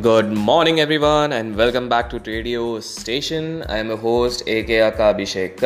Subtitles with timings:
[0.00, 3.62] Good morning, everyone, and welcome back to Radio Station.
[3.68, 5.62] I am a host, AK Abhishek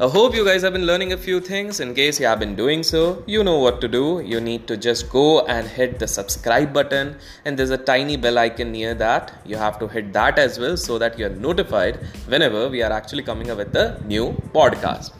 [0.00, 1.78] I hope you guys have been learning a few things.
[1.78, 4.18] In case you have been doing so, you know what to do.
[4.18, 8.36] You need to just go and hit the subscribe button, and there's a tiny bell
[8.36, 9.32] icon near that.
[9.44, 13.22] You have to hit that as well so that you're notified whenever we are actually
[13.22, 15.12] coming up with a new podcast.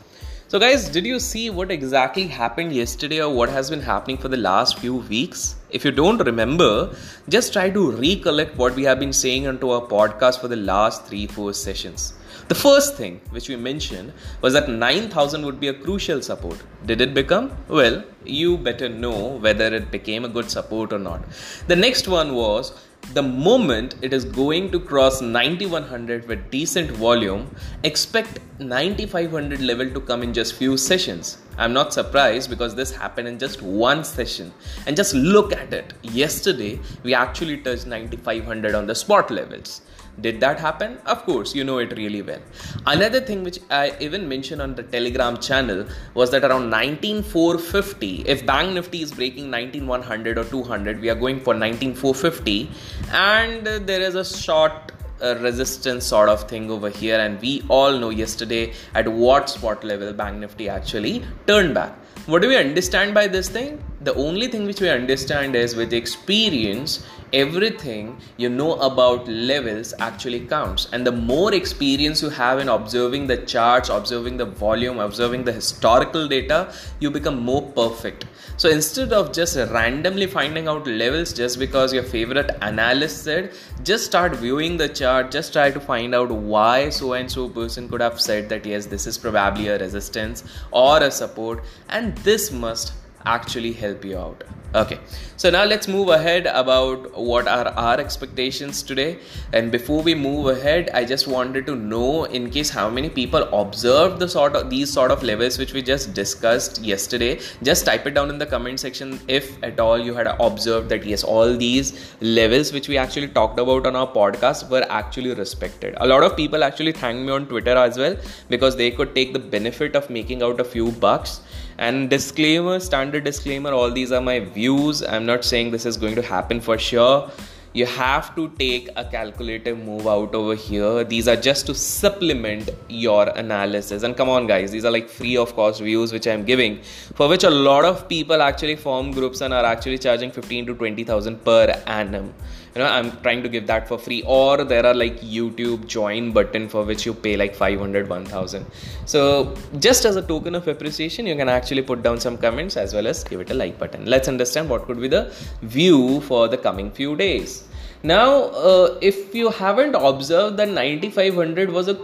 [0.49, 4.29] So, guys, did you see what exactly happened yesterday or what has been happening for
[4.29, 5.57] the last few weeks?
[5.71, 6.95] If you don't remember,
[7.29, 11.05] just try to recollect what we have been saying onto our podcast for the last
[11.07, 12.13] three, four sessions.
[12.47, 16.63] The first thing which we mentioned was that 9000 would be a crucial support.
[16.85, 17.51] Did it become?
[17.67, 21.25] Well, you better know whether it became a good support or not.
[21.67, 22.73] The next one was
[23.13, 30.01] the moment it is going to cross 9100 with decent volume expect 9500 level to
[30.01, 31.39] come in just few sessions.
[31.57, 34.53] I'm not surprised because this happened in just one session.
[34.87, 35.95] And just look at it.
[36.03, 39.83] Yesterday we actually touched 9500 on the spot levels
[40.21, 40.99] did that happen?
[41.07, 42.41] Of course, you know it really well.
[42.87, 48.47] Another thing which I even mentioned on the Telegram channel was that around 19450, if
[48.47, 52.71] Bank Nifty is breaking 19100 or 200, we are going for 19450,
[53.13, 54.93] and there is a short
[55.23, 59.83] uh, resistance sort of thing over here and we all know yesterday at what spot
[59.83, 61.95] level bank nifty actually turned back
[62.27, 65.93] what do we understand by this thing the only thing which we understand is with
[65.93, 70.89] experience everything you know about levels actually counts.
[70.93, 75.53] And the more experience you have in observing the charts observing the volume observing the
[75.53, 78.27] historical data you become more perfect.
[78.57, 84.07] So instead of just randomly finding out levels just because your favorite analyst said just
[84.07, 88.01] start viewing the chart just try to find out why so and so person could
[88.01, 92.93] have said that yes this is probably a resistance or a support and this must
[93.27, 94.45] actually help you out.
[94.75, 94.99] Okay.
[95.39, 99.19] So now let's move ahead about what are our expectations today.
[99.55, 103.45] And before we move ahead i just wanted to know in case how many people
[103.61, 107.41] observed the sort of these sort of levels which we just discussed yesterday.
[107.63, 111.07] Just type it down in the comment section if at all you had observed that
[111.07, 115.95] yes all these levels which we actually talked about on our podcast were actually respected.
[115.99, 118.17] A lot of people actually thanked me on twitter as well
[118.51, 121.41] because they could take the benefit of making out a few bucks
[121.79, 125.03] and disclaimer standard disclaimer all these are my views.
[125.03, 127.31] I'm not saying this is going to happen for sure.
[127.75, 131.05] You have to take a calculative move out over here.
[131.05, 134.03] These are just to supplement your analysis.
[134.03, 136.81] And come on guys these are like free of cost views which i'm giving
[137.15, 140.75] for which a lot of people actually form groups and are actually charging 15 to
[140.75, 142.33] 20000 per annum
[142.77, 144.23] you know i'm trying to give that for free.
[144.27, 148.67] Or there are like youtube join button for which you pay like 500 1000
[149.07, 152.93] so just as a token of appreciation you can actually put down some comments as
[152.93, 154.05] well as give it a like button.
[154.05, 155.33] Let's understand what could be the
[155.63, 157.65] view for the coming few days.
[158.03, 161.95] Now uh, if you haven't observed that 9500 was a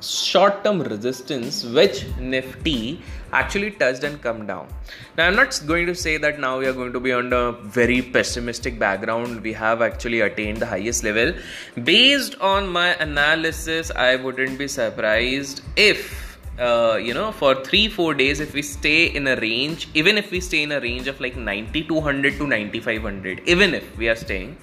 [0.00, 4.68] short term resistance which nifty actually touched and come down.
[5.16, 7.52] Now i'm not going to say that now we are going to be on a
[7.52, 9.42] very pessimistic background.
[9.42, 11.34] We have actually attained the highest level.
[11.82, 16.28] Based on my analysis i wouldn't be surprised if
[16.58, 20.30] uh, you know for three four days if we stay in a range even if
[20.30, 24.56] we stay in a range of like 9200 to 9500 even if we are staying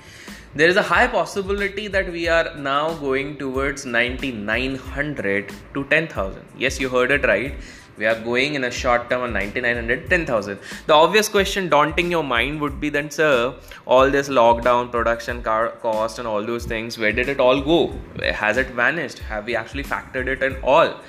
[0.60, 6.80] there is a high possibility that we are now going towards 9900 to 10000 yes
[6.80, 7.56] you heard it right.
[7.98, 12.24] We are going in a short term on 9900 10000 the obvious question daunting your
[12.24, 13.54] mind would be then sir
[13.86, 17.94] all this lockdown production car cost and all those things where did it all go?
[18.24, 19.20] Has it vanished?
[19.20, 21.02] Have we actually factored it in all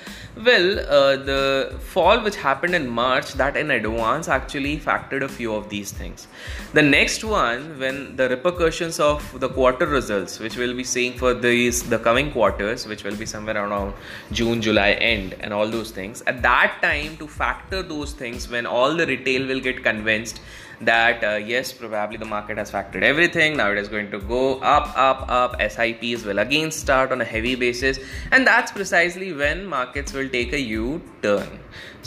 [0.43, 5.53] well, uh, the fall which happened in March, that in advance actually factored a few
[5.53, 6.27] of these things.
[6.73, 11.33] The next one, when the repercussions of the quarter results, which we'll be seeing for
[11.33, 13.93] these the coming quarters, which will be somewhere around
[14.31, 16.21] June, July end, and all those things.
[16.27, 20.41] At that time, to factor those things, when all the retail will get convinced
[20.81, 23.57] that uh, yes probably the market has factored everything.
[23.57, 25.59] Now it is going to go up up up.
[25.71, 27.99] Sips will again start on a heavy basis.
[28.31, 31.59] And that's precisely when markets will take a u turn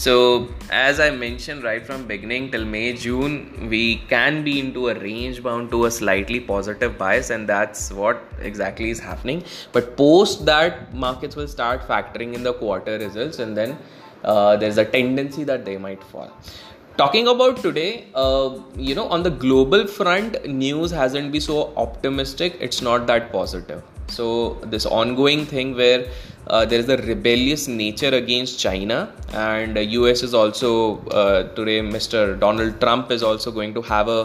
[0.05, 4.95] so as i mentioned right from beginning till may june we can be into a
[4.99, 9.45] range bound to a slightly positive bias and that's what exactly is happening.
[9.73, 13.79] But post that markets will start factoring in the quarter results and then
[14.25, 16.31] uh, there's a tendency that they might fall
[17.01, 22.59] talking about today uh, you know on the global front news hasn't been so optimistic.
[22.61, 23.83] It's not that positive.
[24.09, 24.27] So
[24.75, 26.09] this ongoing thing where
[26.47, 30.71] uh, there is a rebellious nature against china and us is also
[31.21, 34.21] uh, today mr donald trump is also going to have a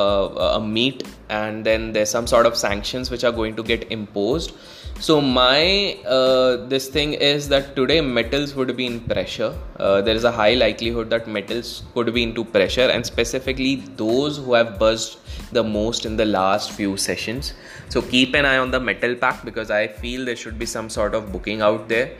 [0.00, 3.90] uh, a meet and then there's some sort of sanctions which are going to get
[3.90, 4.52] imposed
[4.98, 10.14] so my uh, this thing is that today metals would be in pressure uh, there
[10.14, 14.78] is a high likelihood that metals could be into pressure and specifically those who have
[14.78, 15.18] buzzed
[15.52, 17.54] the most in the last few sessions
[17.88, 20.88] so keep an eye on the metal pack because i feel there should be some
[20.88, 22.12] sort of booking out there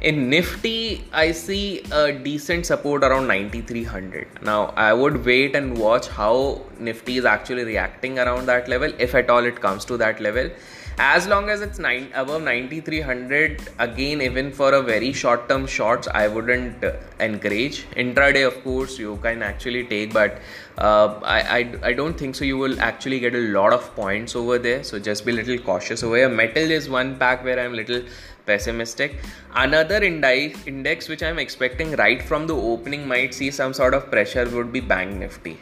[0.00, 4.42] in Nifty, I see a decent support around 9300.
[4.42, 9.14] Now, I would wait and watch how Nifty is actually reacting around that level, if
[9.14, 10.50] at all it comes to that level.
[10.96, 16.06] As long as it's nine, above 9300, again, even for a very short term shorts,
[16.06, 16.84] I wouldn't
[17.18, 17.84] encourage.
[17.96, 20.40] Intraday, of course, you can actually take, but
[20.78, 22.44] uh, I, I, I don't think so.
[22.44, 25.58] You will actually get a lot of points over there, so just be a little
[25.58, 26.28] cautious over here.
[26.28, 28.02] Metal is one pack where I'm a little
[28.46, 29.16] pessimistic.
[29.52, 34.48] Another index which I'm expecting right from the opening might see some sort of pressure
[34.50, 35.58] would be Bank Nifty.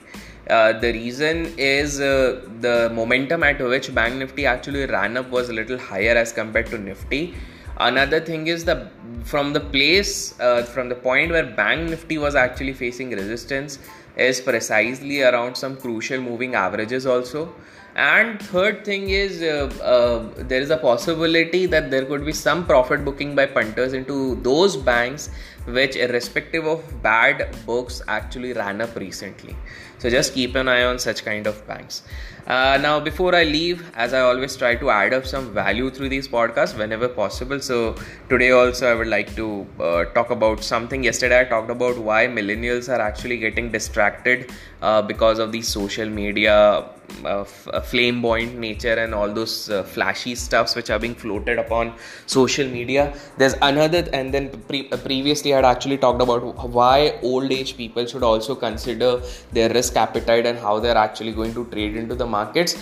[0.49, 5.49] Uh, the reason is uh, the momentum at which Bank Nifty actually ran up was
[5.49, 7.35] a little higher as compared to Nifty.
[7.79, 8.91] Another thing is the
[9.25, 13.79] from the place uh, from the point where Bank Nifty was actually facing resistance
[14.17, 17.53] is precisely around some crucial moving averages also
[17.95, 22.65] and third thing is uh, uh, there is a possibility that there could be some
[22.67, 25.29] profit booking by punters into those banks
[25.67, 29.55] which irrespective of bad books actually ran up recently
[30.02, 32.02] so just keep an eye on such kind of banks.
[32.44, 36.08] Uh, now before i leave as i always try to add up some value through
[36.08, 37.60] these podcasts whenever possible.
[37.60, 37.94] So
[38.28, 41.04] today also i would like to uh, talk about something.
[41.04, 44.50] Yesterday i talked about why millennials are actually getting distracted
[44.82, 46.84] uh, because of the social media
[47.25, 51.94] uh, flamboyant nature and all those uh, flashy stuffs which are being floated upon
[52.26, 53.14] social media.
[53.38, 56.43] There's another and then pre- uh, previously i had actually talked about
[56.79, 61.55] why old age people should also consider their risk appetite and how they're actually going
[61.55, 62.76] to trade into the markets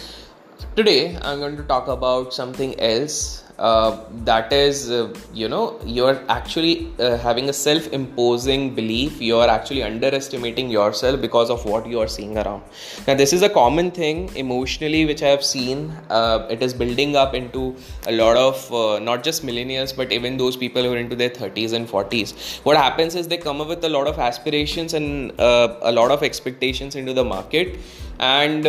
[0.76, 6.18] today i'm going to talk about something else uh, that is uh, you know you're
[6.30, 9.20] actually uh, having a self-imposing belief.
[9.20, 12.62] You're actually underestimating yourself because of what you are seeing around.
[13.06, 15.90] Now this is a common thing emotionally which i have seen.
[16.08, 20.38] Uh, it is building up into a lot of uh, not just millennials but even
[20.38, 23.68] those people who are into their 30s and 40s what happens is they come up
[23.68, 27.78] with a lot of aspirations and a lot of expectations into the market
[28.20, 28.66] and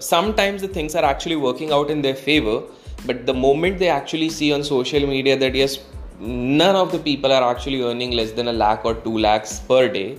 [0.00, 2.62] sometimes the things are actually working out in their favor
[3.06, 5.78] but the moment they actually see on social media that yes
[6.18, 9.88] none of the people are actually earning less than a lakh or two lakhs per
[9.88, 10.16] day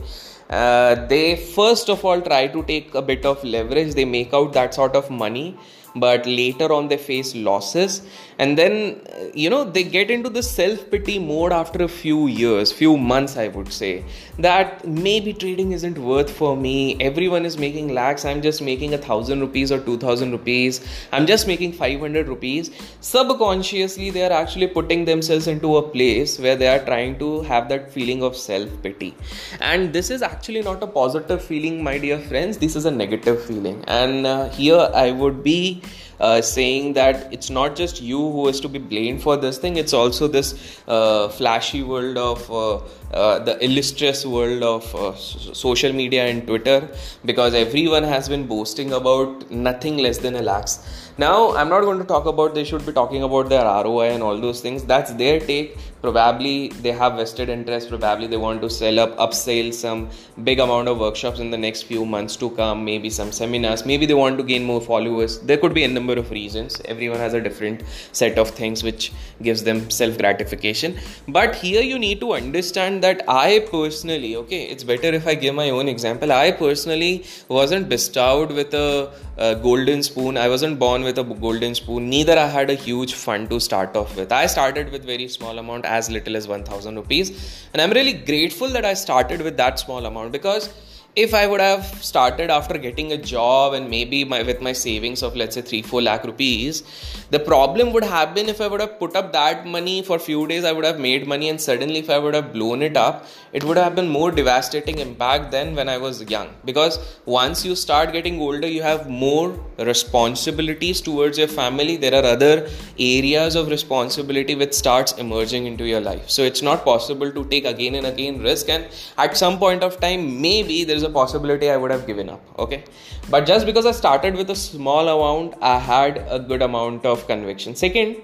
[0.50, 3.95] uh, they first of all try to take a bit of leverage.
[3.95, 5.57] They make out that sort of money
[5.95, 8.01] but later on they face losses.
[8.38, 9.01] And then
[9.33, 13.38] you know they get into the self pity mode after a few years few months
[13.38, 14.03] i would say
[14.38, 16.97] that maybe trading isn't worth for me.
[17.00, 18.25] Everyone is making lakhs.
[18.25, 20.86] I'm just making a thousand rupees or two thousand rupees.
[21.13, 22.71] I'm just making 500 rupees.
[23.00, 27.69] Subconsciously they are actually putting themselves into a place where they are trying to have
[27.69, 29.15] that feeling of self pity
[29.62, 32.57] and this is actually not a positive feeling my dear friends.
[32.57, 33.83] This is a negative feeling.
[33.88, 35.81] And uh, here i would be
[36.20, 39.78] uh, saying that it's not just you who is to be blamed for this thing
[39.78, 42.76] it's also this uh, flashy world of uh,
[43.14, 44.84] uh the illustrious world of
[45.20, 46.90] social media and twitter
[47.26, 51.98] because everyone has been boasting about nothing less than a lakhs now i'm not going
[51.98, 54.84] to talk about they should be talking about their roi and all those things.
[54.84, 55.78] That's their take.
[56.02, 57.90] Probably they have vested interest.
[57.90, 60.10] Probably they want to sell up upsell some
[60.44, 62.86] big amount of workshops in the next few months to come.
[62.86, 63.86] Maybe some seminars.
[63.86, 65.40] Maybe they want to gain more followers.
[65.40, 66.81] There could be a number of reasons.
[66.86, 71.98] Everyone has a different set of things which gives them self gratification but here you
[72.00, 76.31] need to understand that i personally okay it's better if i give my own example.
[76.31, 80.38] I personally wasn't bestowed with a, a golden spoon.
[80.38, 82.09] I wasn't born with a golden spoon.
[82.09, 84.31] Neither i had a huge fund to start off with.
[84.31, 87.31] I started with very small amount as little as 1000 rupees.
[87.74, 90.69] And i'm really grateful that i started with that small amount because
[91.16, 95.24] if I would have started after getting a job and maybe my, with my savings
[95.24, 96.84] of let's say 3 4 lakh rupees,
[97.30, 100.45] the problem would have been if I would have put up that money for few
[100.45, 103.26] days, I would have made money, and suddenly if I would have blown it up,
[103.54, 106.50] it would have been more devastating impact than when I was young.
[106.66, 111.95] Because once you start getting older, you have more responsibilities towards your family.
[111.95, 112.69] There are other
[113.00, 116.30] areas of responsibility which starts emerging into your life.
[116.30, 120.00] So it's not possible to take again and again risk, and at some point of
[120.02, 122.42] time, maybe there's a possibility I would have given up.
[122.59, 122.83] Okay,
[123.30, 127.26] but just because I started with a small amount, I had a good amount of
[127.28, 127.76] conviction.
[127.76, 128.18] Second,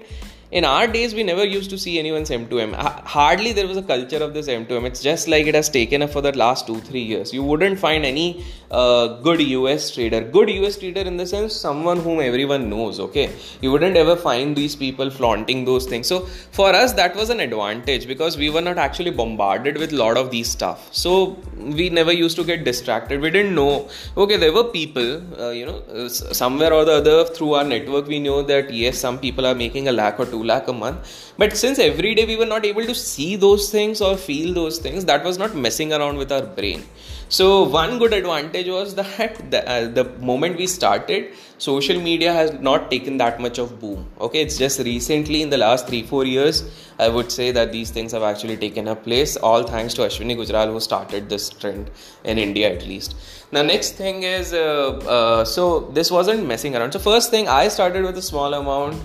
[0.52, 2.74] in our days we never used to see anyone's m2m
[3.16, 6.10] hardly there was a culture of this m2m it's just like it has taken up
[6.10, 7.32] for the last 2 3 years.
[7.32, 10.20] You wouldn't find any uh, good us trader.
[10.20, 13.30] Good us trader in the sense someone whom everyone knows okay?
[13.60, 16.06] You wouldn't ever find these people flaunting those things.
[16.06, 16.20] So
[16.58, 20.16] for us that was an advantage because we were not actually bombarded with a lot
[20.16, 20.88] of these stuff.
[20.92, 23.20] So we never used to get distracted.
[23.20, 23.88] We didn't know.
[24.16, 28.18] Okay there were people uh, you know somewhere or the other through our network we
[28.18, 31.32] know that yes some people are making a lakh or two lakh a month.
[31.38, 34.78] But since every day we were not able to see those things or feel those
[34.78, 36.84] things that was not messing around with our brain.
[37.28, 42.52] So one good advantage was that the, uh, the moment we started social media has
[42.60, 44.06] not taken that much of boom.
[44.20, 46.58] Okay it's just recently in the last 3 4 years
[46.98, 50.36] i would say that these things have actually taken a place all thanks to Ashwani
[50.40, 51.90] Gujral who started this trend
[52.24, 53.16] in india at least.
[53.50, 56.92] Now next thing is uh, uh, so this wasn't messing around.
[56.92, 59.00] So first thing i started with a small amount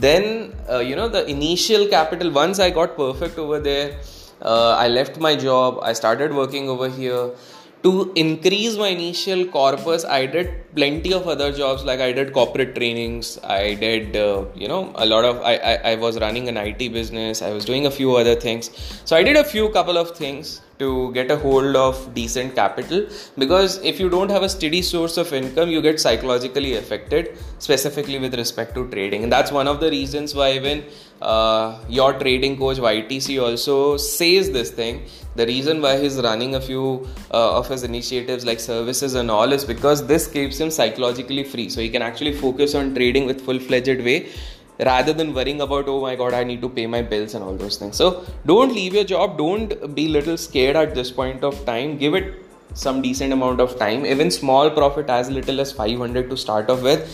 [0.00, 3.98] then uh, you know the initial capital once i got perfect over there
[4.42, 7.30] uh, i left my job i started working over here.
[7.84, 12.74] To increase my initial corpus i did plenty of other jobs like i did corporate
[12.74, 16.56] trainings i did uh, you know a lot of I, I i was running an
[16.56, 18.70] it business i was doing a few other things.
[19.04, 23.06] So i did a few couple of things to get a hold of decent capital.
[23.38, 28.18] Because if you don't have a steady source of income you get psychologically affected specifically
[28.18, 29.22] with respect to trading.
[29.24, 30.84] And that's one of the reasons why even
[31.22, 35.06] uh, your trading coach YTC also says this thing.
[35.36, 39.52] The reason why he's running a few uh, of his initiatives like services and all
[39.52, 41.68] is because this keeps him psychologically free.
[41.68, 44.28] So he can actually focus on trading with full-fledged way
[44.78, 47.56] rather than worrying about oh my god i need to pay my bills and all
[47.56, 47.96] those things.
[47.96, 49.38] So don't leave your job.
[49.38, 51.96] Don't be little scared at this point of time.
[51.98, 54.04] Give it some decent amount of time.
[54.04, 57.08] Even small profit as little as 500 to start off with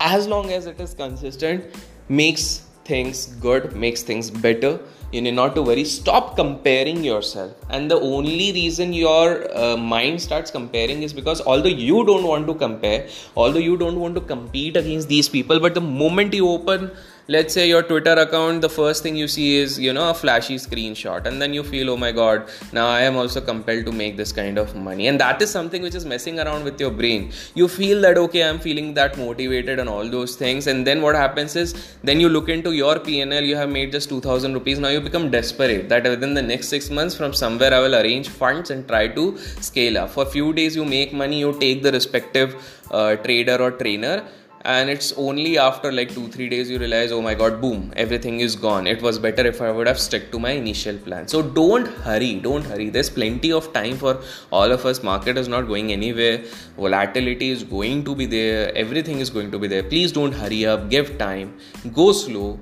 [0.00, 1.64] as long as it is consistent
[2.08, 4.78] makes things good makes things better.
[5.12, 5.84] You need not to worry.
[5.84, 7.52] Stop comparing yourself.
[7.70, 12.46] And the only reason your uh, mind starts comparing is because although you don't want
[12.48, 16.48] to compare although you don't want to compete against these people but the moment you
[16.48, 16.90] open
[17.26, 20.56] let's say your twitter account the first thing you see is you know a flashy
[20.56, 24.18] screenshot and then you feel oh my god now i am also compelled to make
[24.18, 25.06] this kind of money.
[25.06, 27.32] And that is something which is messing around with your brain.
[27.54, 31.14] You feel that okay i'm feeling that motivated and all those things and then what
[31.14, 34.88] happens is then you look into your pnl you have made just 2000 rupees now
[34.88, 38.70] you become desperate that within the next 6 months from somewhere i will arrange funds
[38.70, 40.10] and try to scale up.
[40.10, 42.54] For a few days you make money you take the respective
[42.90, 44.24] uh, trader or trainer
[44.64, 48.40] and it's only after like two three days you realize oh my god boom everything
[48.40, 48.86] is gone.
[48.86, 51.28] It was better if i would have stuck to my initial plan.
[51.28, 52.88] So don't hurry don't hurry.
[52.88, 55.02] There's plenty of time for all of us.
[55.02, 56.42] Market is not going anywhere.
[56.78, 58.74] Volatility is going to be there.
[58.74, 59.82] Everything is going to be there.
[59.82, 60.88] Please don't hurry up.
[60.88, 61.58] Give time.
[61.92, 62.58] Go slow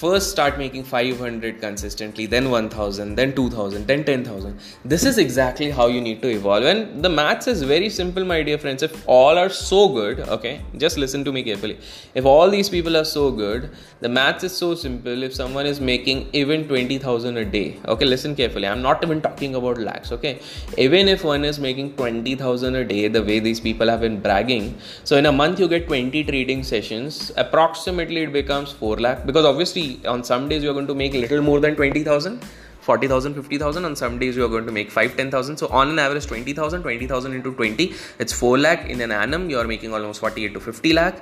[0.00, 4.58] first start making 500 consistently then 1000 then 2000 then 10000
[4.92, 6.64] this is exactly how you need to evolve.
[6.64, 8.82] And the maths is very simple my dear friends.
[8.82, 11.78] If all are so good okay just listen to me carefully.
[12.14, 15.22] If all these people are so good the maths is so simple.
[15.22, 18.68] If someone is making even 20000 a day okay listen carefully.
[18.68, 20.40] I'm not even talking about lakhs okay.
[20.78, 24.78] Even if one is making 20000 a day the way these people have been bragging
[25.04, 27.32] so in a month you get 20 trading sessions.
[27.36, 31.42] Approximately it becomes 4 lakh because obviously on some days you're going to make little
[31.42, 32.42] more than 20000
[32.80, 33.84] 40,000, 50,000.
[33.84, 35.56] On some days, you are going to make 5, 10,000.
[35.56, 38.88] So, on an average, 20,000, 20,000 into 20, it's 4 lakh.
[38.88, 41.20] In an annum, you are making almost 48 to 50 lakh.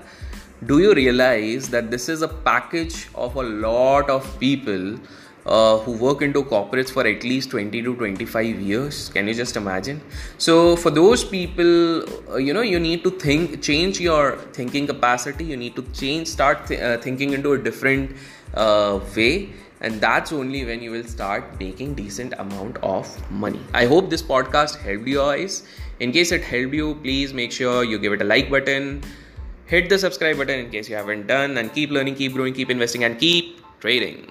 [0.64, 4.98] Do you realize that this is a package of a lot of people
[5.46, 9.56] uh, who work into corporates for at least 20 to 25 years can you just
[9.56, 10.00] imagine
[10.36, 15.44] so for those people uh, you know you need to think change your thinking capacity
[15.44, 18.14] you need to change start th- uh, thinking into a different
[18.54, 19.50] uh, way
[19.80, 23.60] and that's only when you will start making decent amount of money.
[23.72, 25.62] I hope this podcast helped you guys.
[26.00, 29.02] In case it helped you please make sure you give it a like button
[29.68, 32.70] hit the subscribe button in case you haven't done and keep learning keep growing keep
[32.70, 34.26] investing and keep trading